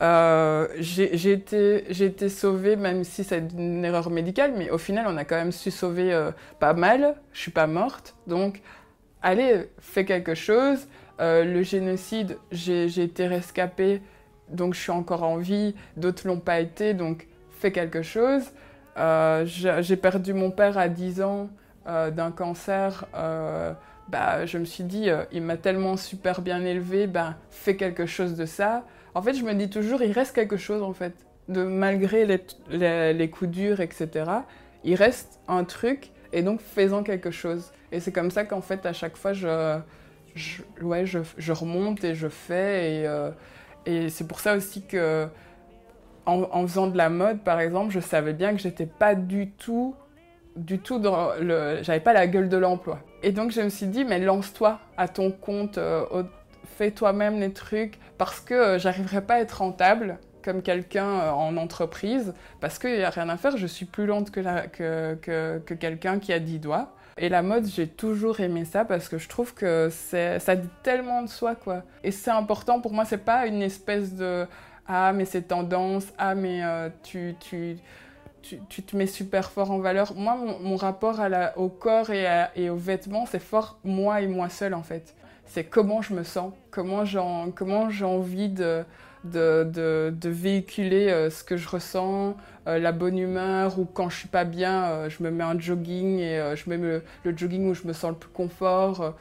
euh, 0.00 0.68
j'ai 0.78 1.32
été, 1.32 1.90
été 2.04 2.28
sauvée, 2.28 2.76
même 2.76 3.02
si 3.02 3.24
c'est 3.24 3.42
une 3.52 3.84
erreur 3.84 4.10
médicale, 4.10 4.52
mais 4.56 4.70
au 4.70 4.78
final, 4.78 5.06
on 5.08 5.16
a 5.16 5.24
quand 5.24 5.36
même 5.36 5.52
su 5.52 5.70
sauver 5.70 6.12
euh, 6.12 6.30
pas 6.60 6.72
mal. 6.72 7.16
Je 7.32 7.40
suis 7.40 7.50
pas 7.50 7.66
morte, 7.66 8.14
donc 8.26 8.60
allez, 9.22 9.68
fais 9.80 10.04
quelque 10.04 10.34
chose. 10.34 10.86
Euh, 11.20 11.44
le 11.44 11.62
génocide, 11.62 12.38
j'ai 12.52 12.86
été 13.02 13.26
rescapée, 13.26 14.00
donc 14.50 14.74
je 14.74 14.80
suis 14.80 14.92
encore 14.92 15.24
en 15.24 15.36
vie. 15.36 15.74
D'autres 15.96 16.28
l'ont 16.28 16.38
pas 16.38 16.60
été, 16.60 16.94
donc 16.94 17.26
fais 17.58 17.72
quelque 17.72 18.02
chose. 18.02 18.44
j'ai 19.44 19.96
perdu 19.96 20.32
mon 20.32 20.52
père 20.52 20.78
à 20.78 20.88
10 20.88 21.22
ans 21.22 21.50
d'un 21.86 22.30
cancer 22.30 23.06
bah, 24.08 24.46
je 24.46 24.58
me 24.58 24.64
suis 24.64 24.84
dit, 24.84 25.10
euh, 25.10 25.24
il 25.32 25.42
m'a 25.42 25.56
tellement 25.56 25.96
super 25.96 26.40
bien 26.40 26.64
élevé, 26.64 27.06
bah, 27.06 27.36
fais 27.50 27.76
quelque 27.76 28.06
chose 28.06 28.36
de 28.36 28.46
ça. 28.46 28.84
En 29.14 29.22
fait, 29.22 29.34
je 29.34 29.44
me 29.44 29.54
dis 29.54 29.68
toujours, 29.68 30.02
il 30.02 30.12
reste 30.12 30.34
quelque 30.34 30.56
chose, 30.56 30.82
en 30.82 30.92
fait. 30.92 31.14
Malgré 31.48 32.26
les, 32.26 33.14
les, 33.14 33.30
coups 33.30 33.50
durs, 33.50 33.80
etc., 33.80 34.30
il 34.84 34.94
reste 34.94 35.40
un 35.48 35.64
truc, 35.64 36.10
et 36.32 36.42
donc 36.42 36.60
faisons 36.60 37.02
quelque 37.02 37.30
chose. 37.30 37.72
Et 37.90 38.00
c'est 38.00 38.12
comme 38.12 38.30
ça 38.30 38.44
qu'en 38.44 38.60
fait, 38.60 38.84
à 38.84 38.92
chaque 38.92 39.16
fois, 39.16 39.32
je, 39.32 39.78
ouais, 40.82 41.06
je, 41.06 41.52
remonte 41.52 42.04
et 42.04 42.14
je 42.14 42.28
fais. 42.28 43.00
Et, 43.00 43.06
euh, 43.06 43.30
et 43.86 44.10
c'est 44.10 44.26
pour 44.26 44.40
ça 44.40 44.56
aussi 44.56 44.84
que, 44.86 45.26
en, 46.26 46.66
faisant 46.66 46.86
de 46.88 46.98
la 46.98 47.08
mode, 47.08 47.42
par 47.42 47.60
exemple, 47.60 47.92
je 47.92 48.00
savais 48.00 48.34
bien 48.34 48.52
que 48.52 48.60
j'étais 48.60 48.86
pas 48.86 49.14
du 49.14 49.50
tout 49.50 49.94
du 50.56 50.78
tout 50.78 50.98
dans 50.98 51.30
le. 51.40 51.78
J'avais 51.82 52.00
pas 52.00 52.12
la 52.12 52.26
gueule 52.26 52.48
de 52.48 52.56
l'emploi. 52.56 53.00
Et 53.22 53.32
donc 53.32 53.50
je 53.50 53.60
me 53.60 53.68
suis 53.68 53.86
dit, 53.86 54.04
mais 54.04 54.18
lance-toi 54.18 54.78
à 54.96 55.08
ton 55.08 55.30
compte, 55.30 55.78
euh, 55.78 56.04
fais 56.76 56.90
toi-même 56.90 57.40
les 57.40 57.52
trucs, 57.52 57.98
parce 58.16 58.40
que 58.40 58.54
euh, 58.54 58.78
j'arriverai 58.78 59.22
pas 59.22 59.34
à 59.34 59.40
être 59.40 59.58
rentable 59.58 60.18
comme 60.42 60.62
quelqu'un 60.62 61.32
en 61.32 61.56
entreprise, 61.56 62.32
parce 62.60 62.78
qu'il 62.78 62.96
n'y 62.96 63.02
a 63.02 63.10
rien 63.10 63.28
à 63.28 63.36
faire, 63.36 63.56
je 63.56 63.66
suis 63.66 63.86
plus 63.86 64.06
lente 64.06 64.30
que, 64.30 64.40
que, 64.68 65.14
que, 65.20 65.58
que 65.58 65.74
quelqu'un 65.74 66.18
qui 66.18 66.32
a 66.32 66.38
10 66.38 66.60
doigts. 66.60 66.94
Et 67.20 67.28
la 67.28 67.42
mode, 67.42 67.66
j'ai 67.66 67.88
toujours 67.88 68.38
aimé 68.38 68.64
ça 68.64 68.84
parce 68.84 69.08
que 69.08 69.18
je 69.18 69.28
trouve 69.28 69.52
que 69.52 69.88
ça 69.90 70.54
dit 70.54 70.68
tellement 70.84 71.22
de 71.22 71.28
soi, 71.28 71.56
quoi. 71.56 71.82
Et 72.04 72.12
c'est 72.12 72.30
important 72.30 72.80
pour 72.80 72.92
moi, 72.92 73.04
c'est 73.04 73.24
pas 73.24 73.46
une 73.46 73.60
espèce 73.60 74.14
de 74.14 74.46
ah, 74.86 75.12
mais 75.12 75.26
c'est 75.26 75.42
tendance, 75.42 76.06
ah, 76.16 76.34
mais 76.34 76.64
euh, 76.64 76.88
tu, 77.02 77.34
tu, 77.40 77.76
tu, 78.68 78.82
te 78.82 78.96
mets 78.96 79.06
super 79.06 79.50
fort 79.50 79.70
en 79.70 79.78
valeur. 79.78 80.14
Moi, 80.14 80.36
mon, 80.60 80.76
rapport 80.76 81.20
à 81.20 81.58
au 81.58 81.68
corps 81.68 82.10
et, 82.10 82.70
aux 82.70 82.76
vêtements, 82.76 83.26
c'est 83.26 83.38
fort 83.38 83.78
moi 83.84 84.20
et 84.20 84.26
moi 84.26 84.48
seul, 84.48 84.74
en 84.74 84.82
fait. 84.82 85.14
C'est 85.46 85.64
comment 85.64 86.02
je 86.02 86.14
me 86.14 86.24
sens, 86.24 86.52
comment 86.70 87.04
j'ai 87.04 87.18
envie 88.04 88.48
de, 88.50 88.84
véhiculer 90.24 91.08
euh, 91.08 91.30
ce 91.30 91.42
que 91.42 91.56
je 91.56 91.68
ressens, 91.68 92.36
euh, 92.66 92.78
la 92.78 92.92
bonne 92.92 93.18
humeur, 93.18 93.78
ou 93.78 93.86
quand 93.86 94.10
je 94.10 94.16
suis 94.18 94.28
pas 94.28 94.44
bien, 94.44 94.84
euh, 94.84 95.08
je 95.10 95.22
me 95.22 95.30
mets 95.30 95.44
un 95.44 95.58
jogging 95.58 96.18
et 96.18 96.54
je 96.54 96.68
mets 96.68 96.76
le, 96.76 97.02
jogging 97.36 97.70
où 97.70 97.74
je 97.74 97.86
me 97.86 97.92
sens 97.92 98.10
le 98.10 98.16
plus 98.16 98.30
confort. 98.30 99.14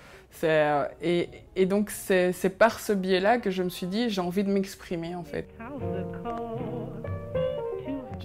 Et, 0.43 1.29
et, 1.55 1.65
donc 1.65 1.89
c'est 1.89 2.57
par 2.60 2.79
ce 2.79 2.93
biais-là 2.93 3.39
que 3.39 3.50
je 3.50 3.63
me 3.63 3.69
suis 3.69 3.88
dit 3.88 4.10
j'ai 4.10 4.22
envie 4.22 4.43
de 4.43 4.51
m'exprimer 4.51 5.15
en 5.15 5.24
fait. 5.24 5.48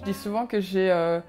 Je 0.03 0.11
dis 0.11 0.17
souvent 0.17 0.47
que 0.47 0.59
j'ai 0.59 1.21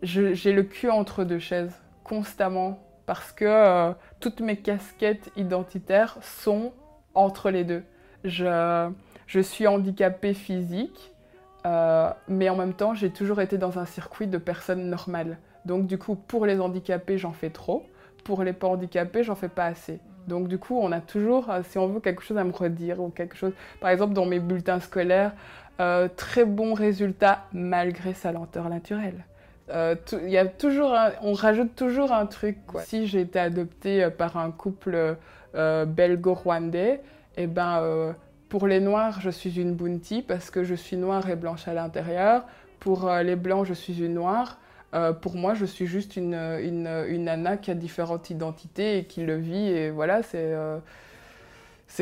j'ai 0.00 0.52
le 0.54 0.62
cul 0.62 0.88
entre 0.88 1.22
deux 1.22 1.38
chaises 1.38 1.74
constamment 2.02 2.78
parce 3.04 3.30
que 3.30 3.92
toutes 4.20 4.40
mes 4.40 4.56
casquettes 4.56 5.30
identitaires 5.36 6.16
sont 6.22 6.72
entre 7.12 7.50
les 7.50 7.62
deux. 7.62 7.82
Je, 8.24 8.90
je 9.26 9.40
suis 9.40 9.66
handicapée 9.66 10.32
physique, 10.32 11.12
euh, 11.66 12.10
mais 12.26 12.48
en 12.48 12.56
même 12.56 12.72
temps, 12.72 12.94
j'ai 12.94 13.10
toujours 13.10 13.42
été 13.42 13.58
dans 13.58 13.78
un 13.78 13.84
circuit 13.84 14.26
de 14.26 14.38
personnes 14.38 14.88
normales. 14.88 15.36
Donc 15.66 15.86
du 15.86 15.98
coup, 15.98 16.14
pour 16.14 16.46
les 16.46 16.58
handicapés, 16.58 17.18
j'en 17.18 17.32
fais 17.32 17.50
trop. 17.50 17.84
Pour 18.24 18.44
les 18.44 18.54
pas 18.54 18.68
handicapés, 18.68 19.24
j'en 19.24 19.34
fais 19.34 19.50
pas 19.50 19.66
assez. 19.66 20.00
Donc 20.30 20.48
du 20.48 20.58
coup, 20.58 20.78
on 20.80 20.90
a 20.92 21.00
toujours, 21.00 21.50
euh, 21.50 21.60
si 21.68 21.76
on 21.76 21.86
veut 21.88 22.00
quelque 22.00 22.22
chose 22.22 22.38
à 22.38 22.44
me 22.44 22.52
redire 22.52 23.00
ou 23.00 23.10
quelque 23.10 23.36
chose, 23.36 23.52
par 23.80 23.90
exemple 23.90 24.14
dans 24.14 24.24
mes 24.24 24.40
bulletins 24.40 24.80
scolaires, 24.80 25.32
euh, 25.80 26.08
très 26.14 26.44
bons 26.44 26.72
résultats 26.72 27.44
malgré 27.52 28.14
sa 28.14 28.32
lenteur 28.32 28.68
naturelle. 28.68 29.24
Il 29.72 30.30
y 30.30 30.36
a 30.36 30.46
toujours, 30.46 30.96
on 31.22 31.32
rajoute 31.32 31.76
toujours 31.76 32.10
un 32.10 32.26
truc. 32.26 32.56
Si 32.80 33.06
j'ai 33.06 33.20
été 33.20 33.38
adoptée 33.38 34.08
par 34.10 34.36
un 34.36 34.50
couple 34.50 35.16
belgo-rwandais, 35.54 37.00
eh 37.36 37.46
ben 37.46 38.16
pour 38.50 38.66
les 38.66 38.80
noirs, 38.80 39.20
je 39.20 39.30
suis 39.30 39.60
une 39.60 39.74
bounty 39.74 40.22
parce 40.22 40.50
que 40.50 40.64
je 40.64 40.74
suis 40.74 40.96
noire 40.96 41.30
et 41.30 41.36
blanche 41.36 41.68
à 41.68 41.72
l'intérieur. 41.72 42.42
Pour 42.80 43.08
euh, 43.08 43.22
les 43.22 43.36
blancs, 43.36 43.64
je 43.64 43.74
suis 43.74 44.04
une 44.04 44.14
noire. 44.14 44.58
Euh, 44.94 45.12
pour 45.12 45.36
moi, 45.36 45.54
je 45.54 45.64
suis 45.64 45.86
juste 45.86 46.16
une, 46.16 46.34
une, 46.34 46.88
une, 47.08 47.24
nana 47.24 47.56
qui 47.56 47.70
a 47.70 47.74
différentes 47.74 48.30
identités 48.30 48.98
et 48.98 49.04
qui 49.04 49.22
le 49.22 49.36
vit. 49.36 49.68
Et 49.68 49.90
voilà, 49.90 50.22
c'est 50.22 50.52
euh, 50.52 50.78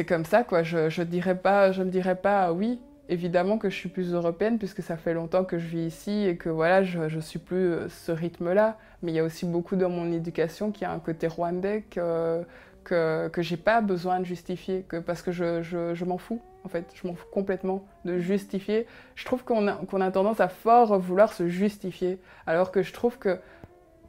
comme 0.07 0.25
ça, 0.25 0.43
quoi. 0.43 0.63
Je, 0.63 0.89
je, 0.89 1.03
dirais 1.03 1.37
pas, 1.37 1.73
je 1.73 1.83
me 1.83 1.91
dirais 1.91 2.17
pas 2.17 2.53
oui. 2.53 2.81
Évidemment 3.11 3.57
que 3.57 3.71
je 3.71 3.75
suis 3.75 3.89
plus 3.89 4.13
européenne 4.13 4.59
puisque 4.59 4.83
ça 4.83 4.99
fait 4.99 5.15
longtemps 5.15 5.45
que 5.45 5.59
je 5.59 5.67
vis 5.67 5.87
ici 5.87 6.27
et 6.27 6.37
que 6.37 6.51
voilà, 6.51 6.83
je, 6.83 6.99
ne 7.17 7.21
suis 7.21 7.39
plus 7.39 7.89
ce 7.89 8.13
rythme-là. 8.13 8.77
Mais 9.03 9.13
il 9.13 9.15
y 9.15 9.19
a 9.19 9.25
aussi 9.25 9.47
beaucoup 9.47 9.77
dans 9.77 9.89
mon 9.89 10.13
éducation 10.13 10.73
qui 10.73 10.85
a 10.85 10.93
un 10.93 10.99
côté 10.99 11.27
rwandais 11.27 11.85
que, 11.91 12.43
que, 12.85 13.29
que 13.29 13.41
j'ai 13.41 13.57
pas 13.57 13.81
besoin 13.81 14.21
de 14.21 14.27
justifier, 14.27 14.85
que, 14.87 14.97
parce 14.97 15.23
que 15.23 15.33
je, 15.33 15.63
je, 15.63 15.95
je 15.95 16.05
m'en 16.05 16.19
fous, 16.19 16.43
en 16.65 16.69
fait. 16.69 16.93
Je 16.95 17.07
m'en 17.07 17.15
fous 17.15 17.27
complètement 17.33 17.87
de 18.05 18.19
justifier. 18.19 18.87
Je 19.15 19.25
trouve 19.25 19.45
qu'on 19.45 19.69
a, 19.69 19.73
qu'on 19.73 20.01
a 20.01 20.11
tendance 20.11 20.41
à 20.41 20.49
fort 20.49 20.99
vouloir 20.99 21.33
se 21.33 21.49
justifier, 21.49 22.19
alors 22.47 22.71
que 22.73 22.83
je 22.83 22.93
trouve 22.93 23.19
que 23.19 23.39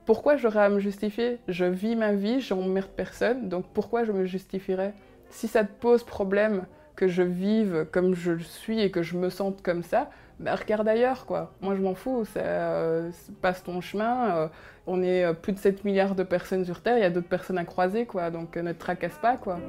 pourquoi 0.06 0.38
j'aurais 0.38 0.64
à 0.64 0.70
me 0.70 0.80
justifier? 0.80 1.38
Je 1.48 1.66
vis 1.66 1.96
ma 1.96 2.14
vie, 2.14 2.42
j'emmerde 2.42 2.90
personne, 2.96 3.48
donc 3.48 3.66
pourquoi 3.74 4.04
je 4.04 4.12
me 4.12 4.26
justifierais? 4.26 4.94
Si 5.30 5.48
ça 5.48 5.64
te 5.64 5.72
pose 5.72 6.04
problème 6.04 6.66
que 6.96 7.08
je 7.08 7.22
vive 7.22 7.86
comme 7.92 8.16
je 8.16 8.38
suis 8.40 8.82
et 8.82 8.90
que 8.90 9.04
je 9.04 9.18
me 9.18 9.30
sente 9.30 9.62
comme 9.62 9.84
ça, 9.84 10.10
bah, 10.40 10.56
regarde 10.56 10.88
ailleurs, 10.88 11.26
quoi. 11.26 11.54
Moi, 11.62 11.76
je 11.76 11.82
m'en 11.82 11.96
fous, 11.96 12.26
ça, 12.26 12.40
euh, 12.40 13.12
passe 13.42 13.64
ton 13.64 13.82
chemin. 13.82 14.36
Euh, 14.36 14.48
on 14.88 15.04
est 15.04 15.26
euh, 15.26 15.34
plus 15.34 15.54
de 15.54 15.60
7 15.60 15.84
milliards 15.84 16.16
de 16.16 16.24
personnes 16.24 16.66
sur 16.66 16.82
Terre, 16.82 16.98
il 16.98 17.02
y 17.02 17.06
a 17.06 17.10
d'autres 17.10 17.28
personnes 17.28 17.58
à 17.58 17.66
croiser, 17.66 18.06
quoi. 18.06 18.32
Donc, 18.32 18.56
ne 18.56 18.72
te 18.72 18.80
tracasse 18.80 19.18
pas, 19.22 19.38
quoi. 19.38 19.60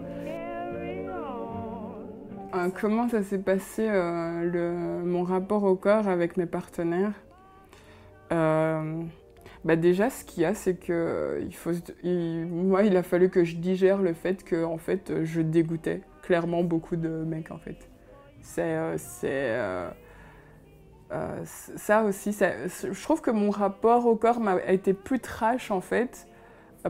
Comment 2.68 3.08
ça 3.08 3.22
s'est 3.22 3.38
passé, 3.38 3.86
le, 3.88 5.02
mon 5.04 5.22
rapport 5.22 5.64
au 5.64 5.76
corps 5.76 6.08
avec 6.08 6.36
mes 6.36 6.46
partenaires? 6.46 7.12
Bah 8.30 9.76
déjà, 9.76 10.08
ce 10.08 10.24
qu'il 10.24 10.42
y 10.42 10.46
a, 10.46 10.54
c'est 10.54 10.76
que 10.76 11.40
moi, 12.46 12.82
il 12.82 12.96
a 12.96 13.02
fallu 13.02 13.28
que 13.28 13.44
je 13.44 13.56
digère 13.56 14.00
le 14.00 14.14
fait 14.14 14.42
que, 14.42 14.64
en 14.64 14.78
fait, 14.78 15.24
je 15.24 15.42
dégoûtais 15.42 16.00
clairement 16.22 16.62
beaucoup 16.62 16.96
de 16.96 17.08
mecs, 17.08 17.50
en 17.50 17.58
fait. 17.58 17.90
C'est, 18.42 18.62
euh, 21.12 21.44
ça 21.44 22.04
aussi, 22.04 22.32
je 22.32 23.02
trouve 23.02 23.20
que 23.20 23.30
mon 23.30 23.50
rapport 23.50 24.06
au 24.06 24.16
corps 24.16 24.38
a 24.46 24.72
été 24.72 24.94
plus 24.94 25.18
trash 25.18 25.70
en 25.70 25.80
fait. 25.80 26.26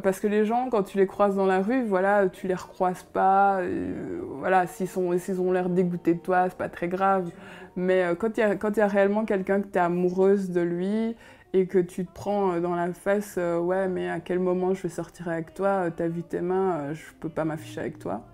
Parce 0.03 0.21
que 0.21 0.27
les 0.27 0.45
gens, 0.45 0.69
quand 0.71 0.85
tu 0.85 0.99
les 0.99 1.07
croises 1.07 1.37
dans 1.37 1.47
la 1.47 1.61
rue, 1.61 1.85
voilà, 1.85 2.29
tu 2.29 2.47
les 2.47 2.55
recroises 2.55 3.03
pas. 3.03 3.61
Euh, 3.61 4.21
voilà, 4.39 4.67
s'ils 4.67 4.99
ont 4.99 5.53
l'air 5.53 5.69
dégoûtés 5.69 6.15
de 6.15 6.21
toi, 6.21 6.49
c'est 6.49 6.59
pas 6.59 6.69
très 6.69 6.89
grave. 6.89 7.31
Mais 7.77 8.05
euh, 8.05 8.15
quand 8.15 8.37
il 8.37 8.41
y, 8.41 8.81
a 8.81 8.87
réellement 8.87 9.25
quelqu'un 9.25 9.61
que 9.61 9.67
tu 9.67 9.79
es 9.79 9.81
amoureuse 9.81 10.51
de 10.51 10.61
lui 10.61 11.17
et 11.53 11.67
que 11.67 11.79
tu 11.79 12.07
te 12.07 12.13
prends 12.13 12.61
dans 12.61 12.77
la 12.77 12.93
face, 12.93 13.37
ouais, 13.37 13.89
mais 13.89 14.09
à 14.09 14.21
quel 14.21 14.39
moment 14.39 14.75
je 14.75 14.83
vais 14.83 14.89
sortir 14.89 15.29
avec 15.29 15.55
toi 15.55 15.91
T'as 15.91 16.07
vu 16.07 16.23
tes 16.23 16.41
mains, 16.41 16.93
je 16.93 17.03
peux 17.19 17.29
pas 17.29 17.45
m'afficher 17.45 17.81
avec 17.81 17.99
toi 17.99 18.25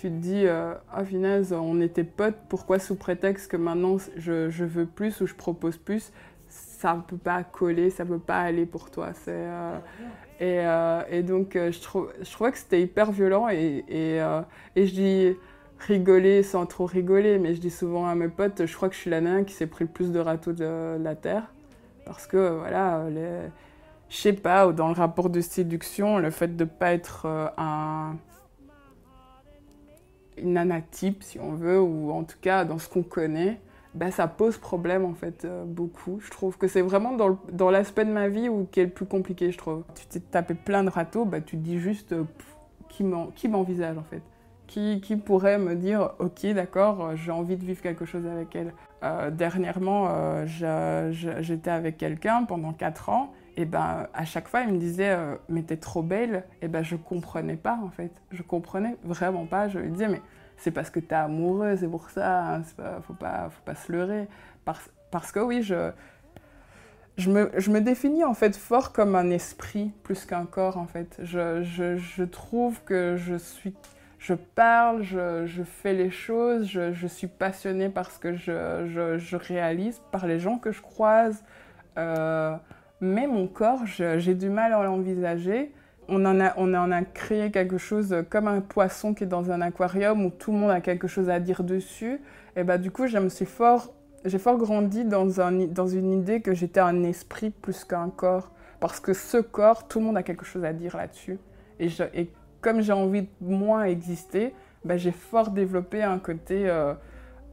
tu 0.00 0.08
te 0.08 0.14
dis 0.14 0.46
euh, 0.46 0.72
ah 0.90 1.04
finaise 1.04 1.52
on 1.52 1.78
était 1.80 2.04
potes 2.04 2.38
pourquoi 2.48 2.78
sous 2.78 2.94
prétexte 2.94 3.50
que 3.50 3.58
maintenant 3.58 3.98
je, 4.16 4.48
je, 4.48 4.64
veux 4.64 4.86
plus 4.86 5.20
ou 5.20 5.26
je 5.26 5.34
propose 5.34 5.76
plus 5.76 6.10
ça 6.80 6.94
ne 6.94 7.02
peut 7.02 7.16
pas 7.16 7.44
coller 7.44 7.90
ça 7.90 8.04
ne 8.04 8.10
peut 8.10 8.18
pas 8.18 8.40
aller 8.40 8.66
pour 8.66 8.90
toi 8.90 9.10
c'est 9.12 9.32
euh, 9.32 9.78
et, 10.40 10.60
euh, 10.60 11.02
et, 11.10 11.22
donc 11.22 11.52
je 11.54 11.80
trouve 11.80 12.12
je 12.20 12.30
trouvais 12.30 12.52
que 12.52 12.58
c'était 12.58 12.80
hyper 12.80 13.12
violent 13.12 13.48
et, 13.50 13.84
et, 13.88 14.86
je 14.86 14.92
dis 14.92 15.36
rigoler 15.78 16.42
sans 16.42 16.66
trop 16.66 16.86
rigoler 16.86 17.38
mais 17.38 17.54
je 17.54 17.60
dis 17.60 17.70
souvent 17.70 18.06
à 18.06 18.14
mes 18.14 18.28
potes 18.28 18.66
je 18.66 18.74
crois 18.74 18.88
que 18.88 18.94
je 18.94 19.00
suis 19.00 19.10
la 19.10 19.20
nana 19.20 19.44
qui 19.44 19.54
s'est 19.54 19.66
pris 19.66 19.84
le 19.84 19.90
plus 19.90 20.12
de 20.12 20.18
râteaux 20.18 20.52
de, 20.52 20.96
la 20.98 21.14
terre 21.14 21.52
parce 22.06 22.26
que 22.26 22.58
voilà 22.58 23.04
les, 23.10 23.48
je 24.08 24.16
sais 24.16 24.32
pas 24.32 24.72
dans 24.72 24.88
le 24.88 24.94
rapport 24.94 25.30
de 25.30 25.40
séduction 25.40 26.18
le 26.18 26.30
fait 26.30 26.56
de 26.56 26.64
pas 26.64 26.92
être 26.92 27.26
un 27.58 28.16
une 30.40 30.54
nana 30.54 30.80
type, 30.80 31.22
si 31.22 31.38
on 31.38 31.52
veut, 31.52 31.80
ou 31.80 32.10
en 32.10 32.24
tout 32.24 32.38
cas 32.40 32.64
dans 32.64 32.78
ce 32.78 32.88
qu'on 32.88 33.02
connaît, 33.02 33.60
ben, 33.94 34.10
ça 34.10 34.28
pose 34.28 34.56
problème 34.56 35.04
en 35.04 35.14
fait 35.14 35.44
euh, 35.44 35.64
beaucoup. 35.64 36.20
Je 36.20 36.30
trouve 36.30 36.56
que 36.56 36.68
c'est 36.68 36.82
vraiment 36.82 37.12
dans, 37.12 37.70
l'aspect 37.70 38.04
de 38.04 38.12
ma 38.12 38.28
vie 38.28 38.48
où 38.48 38.68
qui 38.70 38.80
est 38.80 38.84
le 38.84 38.90
plus 38.90 39.06
compliqué, 39.06 39.50
je 39.50 39.58
trouve. 39.58 39.84
Tu 39.94 40.06
t'es 40.06 40.20
tapé 40.20 40.54
plein 40.54 40.84
de 40.84 40.90
râteaux, 40.90 41.24
ben, 41.24 41.42
tu 41.42 41.56
dis 41.56 41.78
juste 41.78 42.12
euh, 42.12 42.24
qui 42.88 43.48
m'envisage 43.48 43.98
en 43.98 44.04
fait. 44.04 44.22
Qui, 44.66 45.00
qui, 45.00 45.16
pourrait 45.16 45.58
me 45.58 45.74
dire 45.74 46.12
ok 46.20 46.46
d'accord 46.54 47.16
j'ai 47.16 47.32
envie 47.32 47.56
de 47.56 47.64
vivre 47.64 47.82
quelque 47.82 48.04
chose 48.04 48.24
avec 48.26 48.54
elle. 48.54 48.72
Euh, 49.02 49.30
dernièrement 49.32 50.08
j'étais 50.46 51.70
avec 51.70 51.96
quelqu'un 51.96 52.44
pendant 52.44 52.72
4 52.72 53.08
ans 53.08 53.32
et 53.56 53.64
ben 53.64 54.06
à 54.14 54.24
chaque 54.24 54.46
fois 54.46 54.60
il 54.60 54.72
me 54.72 54.78
disait 54.78 55.16
mais 55.48 55.62
t'es 55.62 55.76
trop 55.76 56.02
belle 56.02 56.44
et 56.62 56.68
ben 56.68 56.84
je 56.84 56.94
comprenais 56.94 57.56
pas 57.56 57.80
en 57.82 57.90
fait. 57.90 58.12
Je 58.30 58.42
comprenais 58.44 58.94
vraiment 59.02 59.46
pas. 59.46 59.68
Je 59.68 59.80
lui 59.80 59.90
disais 59.90 60.06
mais 60.06 60.22
c'est 60.60 60.70
parce 60.70 60.90
que 60.90 61.00
t'es 61.00 61.14
amoureuse 61.14 61.80
c'est 61.80 61.88
pour 61.88 62.10
ça 62.10 62.54
hein, 62.54 62.62
faut 63.02 63.14
pas 63.14 63.48
faut 63.50 63.64
pas 63.64 63.74
se 63.74 63.90
leurrer 63.90 64.28
parce, 64.64 65.32
que 65.32 65.40
oui 65.40 65.62
je 65.62 65.92
me, 67.70 67.80
définis 67.80 68.24
en 68.24 68.34
fait 68.34 68.56
fort 68.56 68.92
comme 68.92 69.14
un 69.14 69.30
esprit 69.30 69.92
plus 70.02 70.24
qu'un 70.24 70.46
corps 70.46 70.78
en 70.78 70.86
fait. 70.86 71.18
Je, 71.22 72.24
trouve 72.24 72.82
que 72.84 73.16
je 73.16 73.36
suis, 73.36 73.74
je 74.18 74.34
parle, 74.34 75.02
je, 75.02 75.46
je 75.46 75.62
fais 75.62 75.92
les 75.92 76.10
choses, 76.10 76.66
je, 76.66 77.06
suis 77.06 77.26
passionnée 77.26 77.88
par 77.88 78.10
ce 78.10 78.18
que 78.18 78.34
je, 78.34 79.36
réalise, 79.36 80.00
par 80.10 80.26
les 80.26 80.38
gens 80.38 80.58
que 80.58 80.72
je 80.72 80.80
croise. 80.80 81.44
Euh, 81.98 82.56
mais 83.00 83.26
mon 83.26 83.46
corps, 83.46 83.86
j'ai 83.86 84.34
du 84.34 84.48
mal 84.48 84.72
à 84.72 84.82
l'envisager. 84.82 85.72
On 86.12 86.24
en, 86.24 86.90
a, 86.92 87.02
créé 87.02 87.50
quelque 87.50 87.78
chose 87.78 88.14
comme 88.28 88.48
un 88.48 88.60
poisson 88.60 89.14
qui 89.14 89.24
est 89.24 89.28
dans 89.28 89.50
un 89.50 89.60
aquarium 89.60 90.26
où 90.26 90.30
tout 90.30 90.50
le 90.52 90.58
monde 90.58 90.70
a 90.70 90.80
quelque 90.80 91.06
chose 91.06 91.30
à 91.30 91.38
dire 91.38 91.62
dessus. 91.62 92.20
Et 92.56 92.64
bah, 92.64 92.78
du 92.78 92.90
coup, 92.90 93.06
je 93.06 93.16
me 93.18 93.28
fort, 93.28 93.92
j'ai 94.24 94.38
fort 94.38 94.58
grandi 94.58 95.04
dans, 95.04 95.40
un, 95.40 95.52
dans 95.66 95.86
une 95.86 96.12
idée 96.12 96.40
que 96.40 96.52
j'étais 96.52 96.80
un 96.80 97.04
esprit 97.04 97.50
plus 97.50 97.84
qu'un 97.84 98.10
corps. 98.10 98.50
Parce 98.80 98.98
que 98.98 99.12
ce 99.12 99.36
corps, 99.36 99.86
tout 99.86 100.00
le 100.00 100.06
monde 100.06 100.16
a 100.16 100.22
quelque 100.22 100.44
chose 100.44 100.64
à 100.64 100.72
dire 100.72 100.96
là-dessus. 100.96 101.38
Et, 101.78 101.88
comme 102.60 102.82
j'ai 102.82 102.92
envie 102.92 103.22
de 103.22 103.28
moins 103.40 103.84
exister, 103.84 104.52
bah, 104.84 104.96
j'ai 104.96 105.12
fort 105.12 105.50
développé 105.50 106.02
un 106.02 106.18
côté 106.18 106.68
euh, 106.68 106.92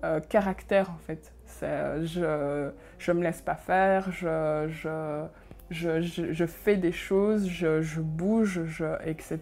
euh, 0.04 0.20
caractère 0.20 0.90
en 0.90 0.98
fait. 0.98 1.34
Je, 1.62 2.70
je 2.98 3.12
me 3.12 3.24
laisse 3.24 3.42
pas 3.42 3.56
faire, 3.56 4.12
je, 4.12 5.24
je, 5.70 6.46
fais 6.46 6.78
des 6.78 6.92
choses, 6.92 7.48
je, 7.48 8.02
bouge, 8.02 8.62
etc. 9.06 9.40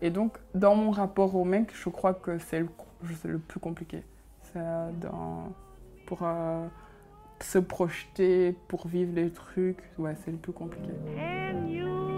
Et 0.00 0.10
donc, 0.10 0.38
dans 0.54 0.74
mon 0.74 0.90
rapport 0.90 1.34
au 1.36 1.44
mec, 1.44 1.70
je 1.74 1.88
crois 1.88 2.14
que 2.14 2.38
c'est 2.38 2.60
le, 2.60 3.38
plus 3.38 3.60
compliqué. 3.60 4.02
Dans, 4.54 5.50
pour 6.06 6.20
euh, 6.24 6.66
se 7.40 7.58
projeter, 7.58 8.54
pour 8.68 8.86
vivre 8.86 9.14
les 9.14 9.30
trucs, 9.30 9.78
ouais, 9.98 10.14
c'est 10.24 10.30
le 10.30 10.36
plus 10.36 10.52
compliqué. 10.52 10.90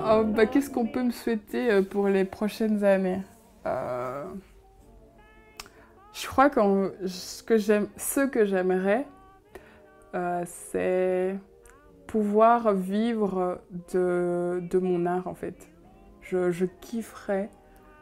Oh, 0.07 0.25
bah, 0.25 0.47
Qu'est-ce 0.47 0.71
qu'on 0.71 0.87
peut 0.87 1.03
me 1.03 1.13
souhaiter 1.13 1.71
euh, 1.71 1.83
pour 1.83 2.09
les 2.09 2.25
prochaines 2.25 2.83
années? 2.83 3.23
Euh, 3.67 4.25
Je 6.13 6.27
crois 6.27 6.51
que 6.51 6.61
ce 7.07 7.43
que 7.43 7.57
j'aimerais, 8.45 9.07
c'est 10.45 11.37
pouvoir 12.15 12.75
vivre 12.75 13.61
de, 13.93 14.79
mon 14.79 15.05
art 15.05 15.27
en 15.27 15.35
fait. 15.35 15.69
Je, 16.21 16.65
kifferais 16.81 17.51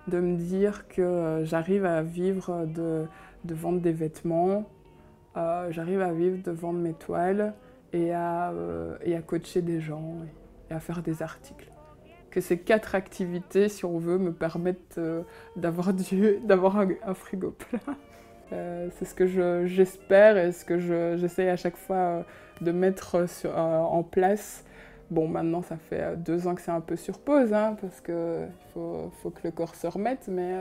de 0.06 0.20
me 0.20 0.36
dire 0.36 0.86
que 0.86 1.00
euh, 1.00 1.44
j'arrive 1.46 1.86
à 1.86 2.02
vivre 2.02 2.66
de, 2.66 3.06
de, 3.46 3.54
vendre 3.54 3.80
des 3.80 3.92
vêtements, 3.92 4.68
euh, 5.38 5.68
j'arrive 5.70 6.02
à 6.02 6.12
vivre 6.12 6.42
de 6.42 6.50
vendre 6.50 6.78
mes 6.78 6.92
toiles 6.92 7.54
et 7.94 8.12
à, 8.12 8.50
euh, 8.50 8.98
et 9.00 9.16
à 9.16 9.22
coacher 9.22 9.62
des 9.62 9.80
gens 9.80 10.18
et 10.70 10.74
à 10.74 10.78
faire 10.78 11.02
des 11.02 11.22
articles. 11.22 11.70
Que 12.28 12.42
ces 12.42 12.58
quatre 12.58 12.94
activités, 12.94 13.70
si 13.70 13.86
on 13.86 13.96
veut, 13.96 14.18
me 14.18 14.34
permettent 14.34 14.98
euh, 14.98 15.22
d'avoir 15.56 15.88
un, 16.78 16.88
un 17.02 17.14
frigo 17.14 17.52
plein. 17.52 17.96
Euh, 18.52 18.88
c'est 18.96 19.04
ce 19.04 19.14
que 19.14 19.26
j'espère 19.66 20.36
et 20.36 20.52
ce 20.52 20.64
que 20.64 20.78
j'essaie 21.16 21.48
à 21.48 21.56
chaque 21.56 21.76
fois 21.76 21.96
euh, 21.96 22.22
de 22.60 22.70
mettre 22.70 23.16
euh, 23.46 23.78
en 23.78 24.02
place. 24.02 24.64
Bon, 25.10 25.28
maintenant, 25.28 25.62
ça 25.62 25.76
fait 25.76 26.16
deux 26.16 26.46
ans 26.46 26.54
que 26.54 26.60
c'est 26.62 26.70
un 26.70 26.80
peu 26.80 26.96
sur 26.96 27.18
pause, 27.18 27.52
hein, 27.52 27.76
parce 27.80 28.00
qu'il 28.00 28.48
faut, 28.72 29.30
que 29.30 29.40
le 29.44 29.50
corps 29.50 29.74
se 29.74 29.86
remette, 29.86 30.28
mais 30.28 30.54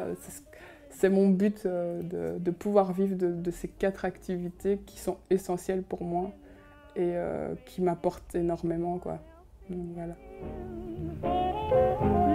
c'est 0.89 1.09
mon 1.09 1.29
but 1.29 1.65
de, 1.65 2.51
pouvoir 2.51 2.91
vivre 2.91 3.15
de, 3.15 3.51
ces 3.51 3.69
quatre 3.69 4.03
activités 4.03 4.81
qui 4.85 4.99
sont 4.99 5.15
essentielles 5.29 5.83
pour 5.83 6.03
moi 6.03 6.31
et 6.97 7.13
qui 7.65 7.81
m'apportent 7.81 8.35
énormément. 8.35 8.97
Quoi. 8.97 9.19
Donc, 9.69 9.85
voilà. 9.95 10.15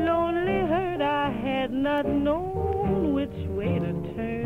Lonely 0.06 0.70
heard 0.70 1.02
I 1.02 1.28
had 1.28 1.70
not 1.70 2.04
known 2.04 3.12
which 3.12 3.46
way 3.54 3.78
to 3.78 3.92
turn. 4.14 4.45